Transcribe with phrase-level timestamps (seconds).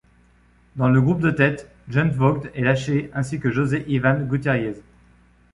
[0.77, 4.73] Dans le groupe de tête, Jens Voigt est lâché, ainsi que José Ivan Gutierrez.